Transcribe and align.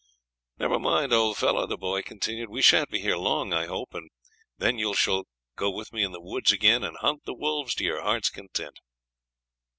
"Never 0.57 0.79
mind, 0.79 1.13
old 1.13 1.37
fellow," 1.37 1.67
the 1.67 1.77
boy 1.77 2.01
continued, 2.01 2.49
"we 2.49 2.63
sha'n't 2.63 2.89
be 2.89 3.01
here 3.01 3.17
long, 3.17 3.53
I 3.53 3.67
hope, 3.67 3.93
and 3.93 4.09
then 4.57 4.79
you 4.79 4.95
shall 4.95 5.27
go 5.55 5.69
with 5.69 5.93
me 5.93 6.01
in 6.03 6.11
the 6.11 6.19
woods 6.19 6.51
again 6.51 6.83
and 6.83 6.97
hunt 6.97 7.23
the 7.25 7.35
wolves 7.35 7.75
to 7.75 7.83
your 7.83 8.01
heart's 8.01 8.31
content." 8.31 8.79